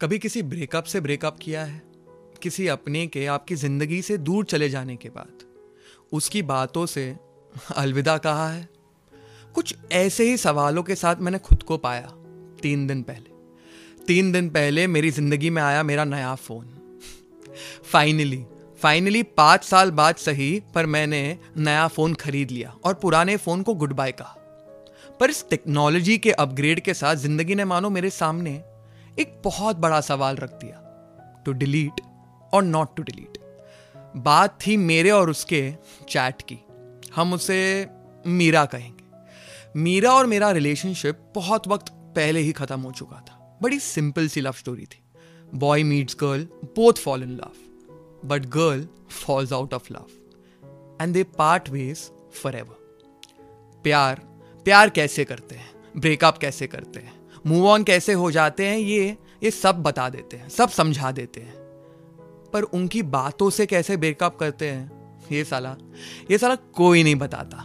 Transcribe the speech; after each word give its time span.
कभी 0.00 0.18
किसी 0.18 0.42
ब्रेकअप 0.42 0.84
से 0.84 1.00
ब्रेकअप 1.00 1.38
किया 1.42 1.64
है? 1.64 1.82
किसी 2.42 2.68
अपने 2.68 3.06
के, 3.06 3.26
आपकी 3.26 3.54
ज़िंदगी 3.54 4.02
से 4.02 4.18
दूर 4.18 4.44
चले 4.44 4.68
जाने 4.68 4.96
के 4.96 5.08
बाद? 5.08 5.44
उसकी 6.12 6.42
बातों 6.42 6.86
से 6.86 7.16
अलविदा 7.76 8.18
कहा 8.18 8.50
है? 8.50 8.68
कुछ 9.54 9.74
ऐसे 9.92 10.24
ही 10.24 10.36
सवालों 10.36 10.82
के 10.82 10.94
साथ 10.94 11.16
मैंने 11.16 11.38
खुद 11.38 11.62
को 11.62 11.76
पाया 11.76 12.06
तीन 12.62 12.86
दिन 12.86 13.02
पहले। 13.02 14.04
तीन 14.06 14.32
दिन 14.32 14.48
पहले 14.48 14.86
मेरी 14.86 15.10
ज़िंदगी 15.10 15.50
में 15.50 15.62
आया 15.62 15.82
मेरा 15.82 16.04
नया 16.04 16.34
फ़ोन। 16.34 16.66
फाइनली 17.92 18.44
फाइनली 18.80 19.22
पाँच 19.22 19.64
साल 19.64 19.90
बाद 19.90 20.14
सही, 20.14 20.62
पर 20.74 20.86
मैंने 20.86 21.38
नया 21.56 21.88
फ़ोन 21.88 22.14
खरीद 22.14 22.50
लिया 22.50 22.74
और 22.84 22.94
पुराने 22.94 23.36
फ़ोन 23.36 23.62
को 23.62 23.74
गुड 23.74 23.92
बाय 23.92 24.12
कहा। 24.12 24.36
पर 25.20 25.30
इस 25.30 25.48
टेक्नोलॉजी 25.50 26.18
के 26.18 26.32
अपग्रेड 26.32 26.80
के 26.80 26.94
साथ 26.94 27.16
ज़िंदगी 27.16 27.54
ने 27.54 27.64
मानो 27.64 27.90
मेरे 27.90 28.10
सामने 28.10 28.62
एक 29.18 29.42
बहुत 29.44 29.76
बड़ा 29.76 30.00
सवाल 30.00 30.36
रख 30.36 30.52
दिया 30.52 30.84
टू 31.44 31.52
डिलीट 31.52 32.00
और 32.54 32.62
नॉट 32.62 32.96
टू 32.96 33.02
डिलीट 33.02 33.38
बात 34.16 34.58
थी 34.66 34.76
मेरे 34.76 35.10
और 35.10 35.30
उसके 35.30 35.74
चैट 36.08 36.42
की। 36.52 36.58
हम 37.14 37.32
उसे 37.32 37.88
मीरा 38.26 38.64
कहेंगे। 38.64 39.04
मीरा 39.76 40.12
और 40.12 40.26
मेरा 40.26 40.50
रिलेशनशिप 40.50 41.32
बहुत 41.34 41.68
वक्त 41.68 41.84
पहले 41.88 42.40
ही 42.40 42.52
खत्म 42.52 42.80
हो 42.80 42.92
चुका 42.92 43.16
था। 43.16 43.58
बड़ी 43.62 43.80
सिंपल 43.80 44.28
सी 44.28 44.40
लव 44.40 44.52
स्टोरी 44.52 44.86
थी। 44.86 45.02
Boy 45.54 45.82
meets 45.82 46.16
girl 46.20 46.44
both 46.64 46.92
fall 46.92 47.22
in 47.22 47.30
love 47.30 47.52
but 48.24 48.46
girl 48.46 48.88
falls 49.10 49.52
out 49.52 49.74
of 49.74 49.92
love 49.92 50.06
and 51.02 51.14
they 51.14 51.24
part 51.24 51.70
ways 51.70 51.98
forever 52.54 52.76
प्यार 53.82 54.14
प्यार 54.64 54.90
कैसे 54.90 55.24
करते 55.24 55.54
हैं? 55.54 55.70
ब्रेकअप 55.96 56.38
कैसे 56.38 56.66
करते 56.66 57.00
हैं? 57.00 57.17
मूव 57.48 57.68
ऑन 57.68 57.82
कैसे 57.82 58.12
हो 58.12 58.30
जाते 58.30 58.66
हैं, 58.66 58.78
ये 58.78 59.16
ये 59.42 59.50
सब 59.50 59.82
बता 59.82 60.08
देते 60.08 60.36
हैं, 60.36 60.48
सब 60.48 60.68
समझा 60.68 61.10
देते 61.10 61.40
हैं। 61.40 61.54
पर 62.52 62.62
उनकी 62.62 63.02
बातों 63.02 63.50
से 63.50 63.66
कैसे 63.66 63.96
ब्रेकअप 63.96 64.36
करते 64.36 64.68
हैं? 64.68 64.90
ये 65.32 65.44
साला 65.44 65.76
ये 66.30 66.38
साला 66.38 66.54
कोई 66.54 67.02
नहीं 67.02 67.14
बताता। 67.14 67.64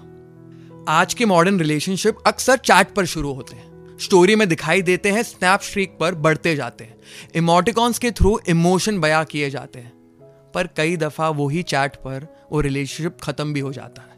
आज 0.89 1.13
के 1.13 1.25
मॉडर्न 1.25 1.59
रिलेशनशिप 1.59 2.17
अक्सर 2.27 2.57
चैट 2.57 2.93
पर 2.93 3.05
शुरू 3.05 3.33
होते 3.33 3.55
हैं। 3.55 3.97
स्टोरी 3.99 4.35
में 4.35 4.49
दिखाई 4.49 4.81
देते 4.81 5.11
हैं 5.11 5.23
स्नैप 5.23 5.61
स्ट्रीक 5.61 5.97
पर 5.99 6.15
बढ़ते 6.15 6.55
जाते 6.55 6.83
हैं। 6.83 6.97
इमोटिकॉन्स 7.35 7.99
के 7.99 8.11
थ्रू 8.11 8.39
इमोशन 8.49 8.99
बया 8.99 9.23
किए 9.23 9.49
जाते 9.49 9.79
हैं। 9.79 9.93
पर 10.53 10.67
कई 10.67 10.97
दफ़ा 10.97 11.29
वही 11.29 11.63
चैट 11.63 11.95
पर 11.95 12.47
वो 12.51 12.61
रिलेशनशिप 12.61 13.17
खत्म 13.23 13.53
भी 13.53 13.59
हो 13.59 13.73
जाता 13.73 14.01
है। 14.01 14.13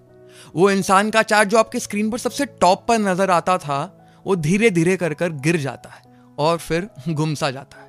वो 0.55 0.71
इंसान 0.71 1.09
का 1.09 1.21
चैट 1.23 1.47
जो 1.47 1.57
आपके 1.57 1.79
स्क्रीन 1.79 2.09
पर 2.09 2.17
सबसे 2.17 2.45
टॉप 2.45 2.85
पर 2.87 2.97
नज़र 2.97 3.31
आता 3.31 3.57
था 3.57 3.94
वो 4.25 4.35
धीरे 4.35 4.69
धीरे 4.69 4.95
कर 4.97 5.13
कर 5.13 5.31
गिर 5.39 5.57
जाता 5.57 5.89
है 5.89 6.03
और 6.39 6.57
फिर 6.57 6.89
गुमसा 7.09 7.51
जाता 7.51 7.77
है। 7.77 7.83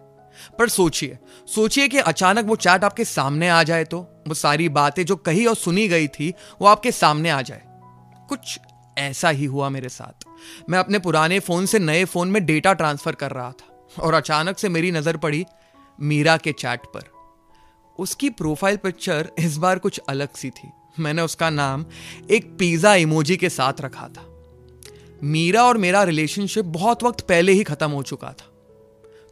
पर 0.59 0.69
सोचिए 0.69 1.19
सोचिए 1.49 1.89
कि 1.89 1.99
अचानक 1.99 2.45
वो 2.45 2.57
चैट 2.57 2.85
आपके 2.85 3.05
सामने 3.05 3.49
आ 3.49 3.63
जाए 3.63 3.85
तो 3.85 4.01
वो 4.29 4.35
सारी 4.35 4.69
बातें 4.69 5.05
जो 5.05 5.17
कही 5.17 5.47
और 5.47 5.55
सुनी 5.57 5.87
गई 5.89 6.09
थी, 6.09 6.33
वो 6.61 6.67
आपके 6.69 6.93
सामने 6.93 7.31
आ 7.31 7.41
जाए। 7.43 7.63
कुछ 8.29 8.59
ऐसा 8.99 9.29
ही 9.29 9.45
हुआ 9.45 9.69
मेरे 9.69 9.89
साथ। 9.89 10.25
मैं 10.71 10.79
अपने 10.79 10.99
पुराने 10.99 11.39
फ़ोन 11.41 11.67
से 11.67 11.79
नए 11.79 12.05
फ़ोन 12.05 12.29
में 12.29 12.45
डेटा 12.47 12.73
ट्रांसफ़र 12.73 13.15
कर 13.15 13.31
रहा 13.31 13.51
था 13.53 14.03
और 14.03 14.15
अचानक 14.15 14.59
से 14.59 14.69
मेरी 14.69 14.91
नज़र 14.91 15.17
पड़ी 15.17 15.45
मीरा 15.99 16.37
के 16.37 16.53
चैट 16.53 16.87
पर। 16.87 17.11
उसकी 17.99 18.31
प्रोफ़ाइल 18.31 18.77
पिक्चर 18.77 19.31
इस 19.39 19.57
बार 19.57 19.79
कुछ 19.79 20.01
अलग 20.09 20.35
सी 20.35 20.51
थी। 20.51 20.71
मैंने 20.99 21.23
उसका 21.23 21.51
नाम 21.51 21.85
एक 22.31 22.57
पिज्जा 22.59 22.95
इमोजी 22.95 23.37
के 23.37 23.49
साथ 23.49 23.81
रखा 23.81 24.09
था। 24.09 24.33
मीरा 25.25 25.65
और 25.65 25.77
मेरा 25.77 26.03
रिलेशनशिप 26.03 26.65
बहुत 26.65 27.03
वक्त 27.03 27.21
पहले 27.21 27.53
ही 27.53 27.63
खत्म 27.65 27.91
हो 27.91 28.03
चुका 28.03 28.29
था। 28.31 28.53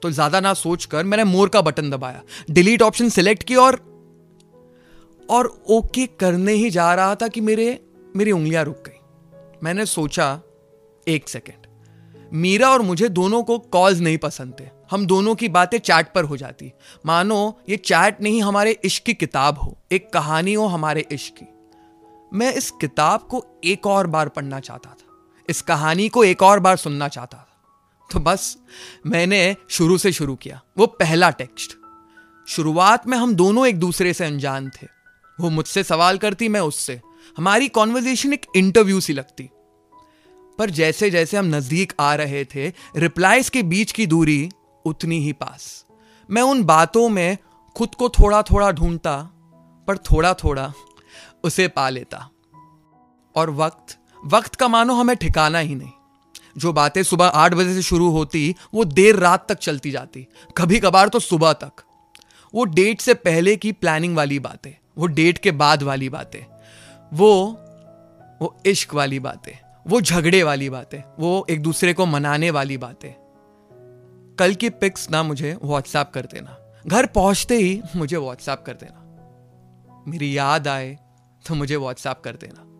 तो 0.03 0.11
ज़्यादा 0.11 0.41
ना 0.41 0.53
सोचकर 0.55 1.05
मैंने 1.05 1.25
मोर 1.25 1.49
का 1.49 1.61
बटन 1.61 1.91
दबाया 1.91 2.23
डिलीट 2.51 2.83
ऑप्शन 2.83 3.09
सिलेक्ट 3.09 3.43
किया 3.43 3.61
और 3.61 3.81
और 5.29 5.47
ओके 5.71 6.07
करने 6.21 6.53
ही 6.53 6.71
जा 6.71 6.95
रहा 6.95 7.15
था 7.15 7.29
कि 7.29 7.41
मेरे, 7.41 7.81
मेरी 8.17 8.33
उंगलियाँ 8.33 8.65
रुक 8.65 8.83
गई। 8.87 9.59
मैंने 9.63 9.87
सोचा, 9.87 10.41
एक 11.07 11.29
सेकेंड 11.29 11.67
मीरा 12.33 12.71
और 12.71 12.83
मुझे 12.83 13.09
दोनों 13.11 13.43
को 13.43 13.59
कॉल्स 13.59 13.99
नहीं 14.01 14.19
पसंद 14.19 14.55
थे। 14.61 14.65
हम 14.91 15.07
दोनों 15.07 15.35
की 15.35 15.49
बातें 15.49 15.79
चैट 15.79 16.13
पर 16.15 16.25
हो 16.25 16.37
जाती। 16.37 16.73
मानो, 17.07 17.59
ये 17.69 17.77
चैट 17.77 18.21
नहीं 18.23 18.43
हमारे 18.43 18.79
इश्क 18.85 19.03
की 19.03 19.15
किताब 19.15 19.59
हो, 19.59 19.77
एक 19.93 20.13
कहानी 20.13 20.55
हो 20.55 20.67
हमारे 20.67 21.07
इश्क 21.13 21.35
की। 21.35 21.47
मैं 22.33 22.53
इस 22.55 22.71
किताब 22.71 23.27
को 23.31 23.45
एक 23.65 23.87
और 23.87 24.07
बार 24.07 24.29
पढ़ना 24.29 24.61
चाहता 24.61 24.91
था। 24.91 25.04
इस 25.49 25.63
कहानी 25.63 26.09
को 26.09 26.25
एक 26.25 26.43
और 26.43 26.61
बार 26.61 26.77
सुनना 26.77 27.09
चाहता 27.09 27.37
था। 27.37 27.51
तो 28.13 28.21
बस, 28.21 28.59
मैंने 29.07 29.57
शुरू 29.69 29.99
से 29.99 30.13
शुरू 30.13 30.35
किया। 30.35 30.63
वो 30.79 30.87
पहला 30.87 31.31
टेक्स्ट। 31.31 31.73
शुरुआत 32.49 33.09
में 33.09 33.19
हम 33.19 33.35
दोनों 33.35 33.67
एक 33.67 33.81
दूसरे 33.81 34.13
से 34.13 34.25
अनजान 34.25 34.71
थे। 34.71 34.87
वो 35.41 35.51
मुझसे 35.51 35.85
सवाल 35.85 36.19
करती, 36.19 36.49
मैं 36.49 36.61
उससे। 36.61 37.01
हमारी 37.37 37.69
कॉन्वर्जेशन 37.69 38.33
एक 38.33 38.47
इंटरव्यू 38.57 39.01
सी 39.01 39.13
लगती। 39.13 39.51
पर 40.59 40.71
जैसे 40.71 41.11
जैसे 41.11 41.37
हम 41.37 41.47
नज़दीक 41.47 41.93
आ 42.01 42.15
रहे 42.15 42.45
थे 42.45 42.73
रिप्लाईज 42.97 43.49
के 43.49 43.63
बीच 43.63 43.93
की 43.93 44.07
दूरी 44.07 44.51
उतनी 44.85 45.19
ही 45.19 45.33
पास। 45.33 45.87
मैं 46.31 46.43
उन 46.43 46.65
बातों 46.65 47.09
में 47.09 47.39
खुद 47.77 47.95
को 47.95 48.09
थोड़ा 48.09 48.43
थोड़ा 48.43 48.71
ढूंढता, 48.71 49.17
पर 49.87 49.99
थोड़ा 49.99 50.35
थोड़ा 50.35 50.73
उसे 51.45 51.69
पा 51.69 51.89
लेता। 51.89 52.31
और 53.37 53.51
वक्त 53.51 53.99
वक्त 54.27 54.55
का 54.55 54.69
मानो 54.69 54.95
हमें 54.95 55.17
ठिकाना 55.17 55.59
ही 55.59 55.75
नहीं। 55.75 55.91
जो 56.59 56.73
बातें 56.73 57.03
सुबह 57.03 57.27
आठ 57.27 57.55
बजे 57.55 57.75
से 57.75 57.83
शुरू 57.83 58.11
होती, 58.11 58.55
वो 58.75 58.85
देर 58.85 59.17
रात 59.17 59.49
तक 59.49 59.59
चलती 59.59 59.91
जाती। 59.91 60.27
कभी 60.57 60.79
कभार 60.79 61.09
तो 61.09 61.19
सुबह 61.19 61.53
तक। 61.53 61.73
वो 62.55 62.65
डेट 62.65 63.01
से 63.01 63.15
पहले 63.15 63.57
की 63.57 63.73
प्लानिंग 63.73 64.17
वाली 64.17 64.39
बातें, 64.39 64.71
वो 64.99 65.07
डेट 65.07 65.39
के 65.39 65.51
बाद 65.51 65.83
वाली 65.83 66.09
बातें, 66.09 66.41
वो 67.13 67.61
वो 68.43 68.63
इश्क 68.67 68.95
वाली 68.95 69.19
बातें, 69.19 69.53
वो 69.87 70.01
झगड़े 70.01 70.43
वाली 70.43 70.71
बातें, 70.71 71.01
वो 71.19 71.47
एक 71.51 71.63
दूसरे 71.63 71.93
को 71.93 72.07
मनाने 72.07 72.51
वाली 72.51 72.77
बातें। 72.77 73.11
कल 74.39 74.55
की 74.55 74.71
पिक्स 74.71 75.11
ना 75.11 75.23
मुझे 75.23 75.59
व्हाट्सएप 75.63 76.11
कर 76.15 76.23
देना। 76.23 76.57
घर 76.87 77.07
पहुँचते 77.07 77.57
ही 77.57 77.83
मुझे 77.97 78.17
व्हाट्सएप 78.17 78.65
कर 78.67 78.73
देना। 78.73 79.01
मेरी 80.09 80.39
याद 80.39 80.69
आए 80.69 80.99
तो 81.47 81.55
मुझे 81.55 81.77
व्हाट्सएप 81.77 82.21
कर 82.25 82.37
देना। 82.37 82.74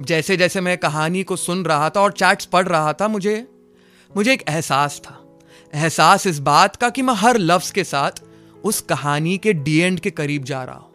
जैसे 0.00 0.36
जैसे 0.36 0.60
मैं 0.60 0.78
कहानी 0.78 1.22
को 1.22 1.36
सुन 1.36 1.64
रहा 1.64 1.90
था 1.90 2.00
और 2.00 2.12
चैट्स 2.12 2.44
पढ़ 2.44 2.68
रहा 2.68 2.92
था, 2.92 3.08
मुझे 3.08 3.48
मुझे 4.16 4.32
एक 4.32 4.42
एहसास 4.48 5.00
था। 5.04 5.38
एहसास 5.74 6.26
इस 6.26 6.38
बात 6.38 6.76
का 6.76 6.90
कि 6.90 7.02
मैं 7.02 7.14
हर 7.14 7.38
लफ्ज 7.38 7.70
के 7.70 7.84
साथ 7.84 8.10
उस 8.64 8.80
कहानी 8.80 9.38
के 9.38 9.52
डी 9.52 9.78
एंड 9.78 10.00
के 10.00 10.10
करीब 10.10 10.44
जा 10.44 10.64
रहा 10.64 10.76
हूँ। 10.76 10.90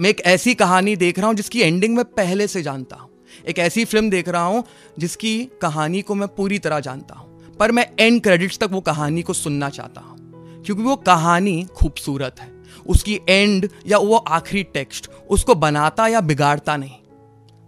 मैं 0.00 0.10
एक 0.10 0.20
ऐसी 0.20 0.54
कहानी 0.54 0.96
देख 0.96 1.18
रहा 1.18 1.28
हूँ 1.28 1.34
जिसकी 1.34 1.60
एंडिंग 1.60 1.96
मैं 1.96 2.04
पहले 2.04 2.46
से 2.46 2.62
जानता 2.62 2.96
हूँ। 2.96 3.10
एक 3.48 3.58
ऐसी 3.58 3.84
फ़िल्म 3.84 4.10
देख 4.10 4.28
रहा 4.28 4.42
हूँ 4.42 4.64
जिसकी 4.98 5.50
कहानी 5.62 6.02
को 6.02 6.14
मैं 6.14 6.28
पूरी 6.28 6.58
तरह 6.58 6.80
जानता 6.80 7.14
हूँ। 7.14 7.56
पर 7.56 7.72
मैं 7.72 7.90
एंड 8.00 8.22
क्रेडिट्स 8.22 8.58
तक 8.58 8.68
वो 8.72 8.80
कहानी 8.80 9.22
को 9.22 9.32
सुनना 9.32 9.70
चाहता 9.70 10.00
हूँ। 10.00 10.16
क्योंकि 10.64 10.82
वो 10.82 10.96
कहानी 10.96 11.66
खूबसूरत 11.76 12.36
है। 12.40 12.52
उसकी 12.86 13.20
एंड 13.28 13.68
या 13.86 13.98
वो 13.98 14.16
आखिरी 14.16 14.62
टेक्स्ट 14.62 15.10
उसको 15.30 15.54
बनाता 15.54 16.06
या 16.06 16.20
बिगाड़ता 16.20 16.76
नहीं। 16.76 16.99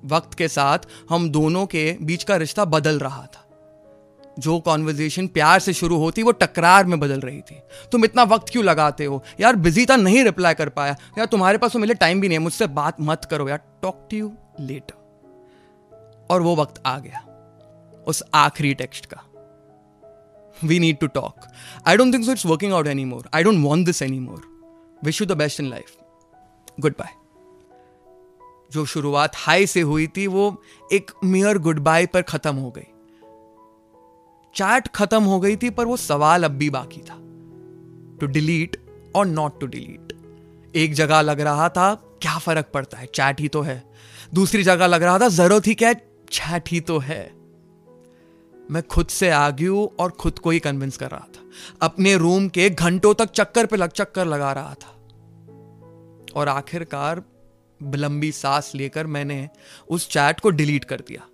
वक्त 0.04 0.34
के 0.34 0.48
साथ 0.48 0.78
हम 1.10 1.30
दोनों 1.30 1.66
के 1.66 1.96
बीच 2.02 2.24
का 2.24 2.36
रिश्ता 2.36 2.64
बदल 2.64 2.98
रहा 2.98 3.26
था। 3.26 3.48
जो 4.38 4.58
कॉन्वर्जेशन 4.60 5.26
प्यार 5.26 5.58
से 5.60 5.72
शुरू 5.72 5.96
होती, 5.96 6.22
वो 6.22 6.32
टकरार 6.32 6.86
में 6.86 7.00
बदल 7.00 7.20
रही 7.20 7.40
थी। 7.40 7.60
तुम 7.92 8.04
इतना 8.04 8.22
वक्त 8.22 8.52
क्यों 8.52 8.64
लगाते 8.64 9.04
हो? 9.04 9.22
यार 9.40 9.56
बिज़ी 9.56 9.86
था, 9.86 9.96
नहीं 9.96 10.24
रिप्लाई 10.24 10.54
कर 10.54 10.68
पाया। 10.68 10.96
यार, 11.18 11.26
तुम्हारे 11.26 11.58
पास 11.58 11.72
तो 11.72 11.78
मिले 11.78 11.94
टाइम 11.94 12.20
भी 12.20 12.28
नहीं 12.28 12.38
है, 12.38 12.42
मुझसे 12.42 12.66
बात 12.66 13.00
मत 13.00 13.24
करो 13.24 13.48
यार। 13.48 13.60
टॉक 13.82 14.06
टू 14.10 14.16
यू 14.16 14.32
लेटर 14.60 16.26
और 16.30 16.42
वो 16.42 16.56
वक्त 16.56 16.82
आ 16.86 16.98
गया, 16.98 17.24
उस 18.06 18.22
आखिरी 18.34 18.74
टेक्स्ट 18.74 19.06
का। 19.06 19.22
We 20.64 20.78
need 20.78 20.98
to 20.98 21.06
talk 21.06 21.46
I 21.86 21.96
don't 21.96 22.14
think 22.14 22.24
so 22.24 22.32
it's 22.32 22.46
working 22.46 22.72
out 22.72 22.86
any 22.86 23.04
more 23.04 23.28
I 23.34 23.42
don't 23.42 23.64
want 23.64 23.86
this 23.86 24.02
any 24.02 24.20
more 24.20 24.42
wish 25.04 25.20
you 25.20 25.26
the 25.26 25.32
best 25.32 25.60
in 25.60 25.70
life 25.70 25.96
good 26.80 26.92
bye 26.92 27.14
जो 28.72 28.84
शुरुआत 28.84 29.32
high 29.34 29.66
से 29.66 29.80
हुई 29.80 30.06
थी, 30.06 30.26
वो 30.26 30.62
एक 30.92 31.10
मियर 31.24 31.58
गुड 31.58 31.78
बाय 31.78 32.06
पर 32.06 32.22
खत्म 32.22 32.56
हो 32.56 32.70
गई। 32.70 32.88
चैट 34.54 34.88
खत्म 34.88 35.22
हो 35.22 35.40
गई 35.40 35.56
थी, 35.56 35.70
पर 35.70 35.84
वो 35.84 35.96
सवाल 35.96 36.44
अब 36.44 36.50
भी 36.50 36.70
बाकी 36.70 37.00
था। 37.00 37.18
टू 38.20 38.26
डिलीट 38.26 38.76
और 39.14 39.26
नॉट 39.26 39.60
टू 39.60 39.66
डिलीट 39.66 40.12
एक 40.76 40.94
जगह 40.94 41.20
लग 41.20 41.40
रहा 41.40 41.68
था, 41.68 41.94
क्या 41.94 42.38
फ़र्क 42.38 42.66
पड़ता 42.74 42.98
है? 42.98 43.06
चैट 43.06 43.40
ही 43.40 43.48
तो 43.48 43.62
है। 43.62 43.92
दूसरी 44.34 44.62
जगह 44.62 44.86
लग 44.86 45.02
रहा 45.02 45.18
था, 45.18 45.28
ज़रूरत 45.28 45.66
ही 45.66 45.74
क्या 45.74 45.92
चैट 46.30 46.68
ही 46.68 46.80
तो 46.80 46.98
है। 46.98 47.32
मैं 48.70 48.82
खुद 48.82 49.06
से 49.06 49.30
आग्यू 49.30 49.92
और 50.00 50.10
खुद 50.10 50.38
को 50.38 50.50
ही 50.50 50.58
कन्विंस 50.58 50.96
कर 50.96 51.10
रहा 51.10 51.26
था। 51.36 51.40
अपने 51.82 52.16
रूम 52.16 52.48
के 52.48 52.70
घंटों 52.70 53.14
तक 53.14 53.30
चक्कर 53.30 53.66
पे 53.66 53.76
लग 53.76 53.90
चक्कर 53.90 54.26
लगा 54.26 54.52
रहा 54.52 54.74
था। 54.74 54.98
और 56.36 56.48
आखिरकार 56.48 57.22
लंबी 57.94 58.32
सांस 58.32 58.72
लेकर 58.74 59.06
मैंने 59.06 59.48
उस 59.88 60.08
चैट 60.08 60.40
को 60.40 60.50
डिलीट 60.50 60.84
कर 60.84 61.00
दिया। 61.00 61.28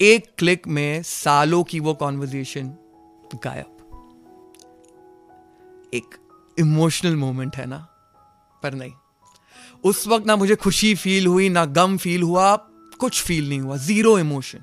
एक 0.00 0.26
क्लिक 0.38 0.68
में 0.68 1.02
सालों 1.02 1.64
की 1.64 1.80
वो 1.80 1.94
कॉन्वर्जेशन 1.94 2.66
गायब। 3.44 3.76
एक 5.94 6.14
इमोशनल 6.58 7.16
मोमेंट 7.16 7.56
है 7.56 7.66
ना? 7.66 7.78
पर 8.62 8.74
नहीं। 8.74 8.92
उस 9.84 10.08
वक्त 10.08 10.26
ना 10.26 10.36
मुझे 10.36 10.56
खुशी 10.56 10.94
फील 10.94 11.26
हुई, 11.26 11.48
ना 11.48 11.64
गम 11.64 11.96
फील 11.96 12.22
हुआ, 12.22 12.56
कुछ 13.00 13.22
फील 13.22 13.48
नहीं 13.48 13.60
हुआ 13.60 13.76
ज़ीरो 13.76 14.18
इमोशन 14.18 14.58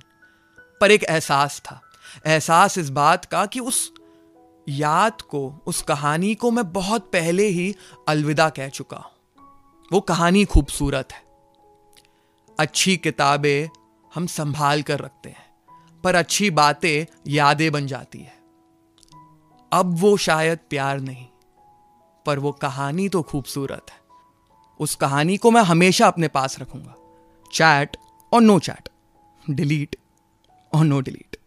पर 0.81 0.91
एक 0.91 1.03
एहसास 1.03 1.59
था। 1.59 1.81
एहसास 2.25 2.77
इस 2.77 2.89
बात 2.89 3.25
का 3.25 3.45
कि 3.45 3.59
उस 3.59 3.93
याद 4.69 5.21
को, 5.21 5.63
उस 5.67 5.81
कहानी 5.81 6.35
को 6.35 6.51
मैं 6.51 6.73
बहुत 6.73 7.01
पहले 7.01 7.47
ही 7.47 7.75
अलविदा 8.07 8.49
कह 8.49 8.69
चुका 8.69 8.97
हूँ। 8.97 9.16
वो 9.91 9.99
कहानी 10.01 10.43
खूबसूरत 10.45 11.11
है। 11.11 11.21
अच्छी 12.57 12.95
किताबें 12.97 13.69
हम 14.11 14.25
संभाल 14.27 14.81
कर 14.81 14.99
रखते 14.99 15.29
हैं, 15.29 15.45
पर 16.03 16.15
अच्छी 16.15 16.49
बातें 16.51 17.05
यादें 17.27 17.71
बन 17.71 17.87
जाती 17.87 18.19
है। 18.19 18.35
अब 19.71 19.95
वो 19.99 20.15
शायद 20.17 20.59
प्यार 20.69 20.99
नहीं, 20.99 21.25
पर 22.25 22.39
वो 22.39 22.51
कहानी 22.51 23.07
तो 23.09 23.21
खूबसूरत 23.21 23.91
है। 23.91 23.99
उस 24.79 24.95
कहानी 24.95 25.37
को 25.37 25.51
मैं 25.51 25.61
हमेशा 25.61 26.07
अपने 26.07 26.27
पास 26.27 26.59
रखूँगा, 26.59 26.95
चैट 27.53 27.97
और 28.31 28.41
नो 28.41 28.59
चैट, 28.59 28.89
डिलीट 29.45 29.95
और 30.71 30.85
नो 30.85 30.99
डिलीट। 31.01 31.37